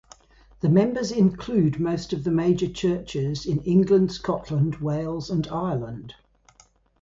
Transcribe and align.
The 0.61 0.69
members 0.69 1.11
include 1.11 1.79
most 1.79 2.11
of 2.11 2.23
the 2.23 2.31
major 2.31 2.65
churches 2.67 3.45
in 3.45 3.59
England, 3.61 4.11
Scotland, 4.11 4.77
Wales 4.77 5.29
and 5.29 5.45
Ireland. 5.47 6.15